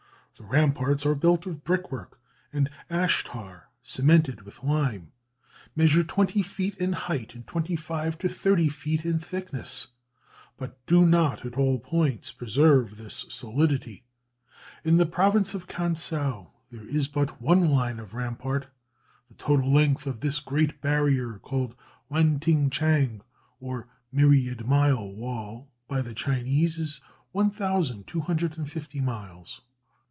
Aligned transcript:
The 0.37 0.47
ramparts 0.47 1.05
are 1.05 1.13
built 1.13 1.45
of 1.45 1.63
brickwork 1.63 2.19
and 2.51 2.67
ash 2.89 3.23
tar 3.25 3.69
cemented 3.83 4.41
with 4.41 4.63
lime; 4.63 5.11
measure 5.75 6.03
twenty 6.03 6.41
feet 6.41 6.73
in 6.77 6.93
height, 6.93 7.35
and 7.35 7.45
twenty 7.45 7.75
five 7.75 8.17
to 8.17 8.27
thirty 8.27 8.67
feet 8.67 9.05
in 9.05 9.19
thickness; 9.19 9.85
but 10.57 10.83
do 10.87 11.05
not 11.05 11.45
at 11.45 11.59
all 11.59 11.77
points 11.77 12.31
preserve 12.31 12.97
this 12.97 13.23
solidity. 13.29 14.03
In 14.83 14.97
the 14.97 15.05
province 15.05 15.53
of 15.53 15.67
Kansou, 15.67 16.47
there 16.71 16.87
is 16.87 17.07
but 17.07 17.39
one 17.39 17.69
line 17.69 17.99
of 17.99 18.15
rampart. 18.15 18.65
The 19.27 19.35
total 19.35 19.71
length 19.71 20.07
of 20.07 20.21
this 20.21 20.39
great 20.39 20.81
barrier, 20.81 21.37
called 21.37 21.75
Wan 22.09 22.39
ti 22.39 22.67
chang 22.71 23.21
(or 23.59 23.89
"myriad 24.11 24.65
mile 24.65 25.07
wall") 25.13 25.69
by 25.87 26.01
the 26.01 26.15
Chinese, 26.15 26.79
is 26.79 26.99
1,250 27.33 29.01
miles. 29.01 29.61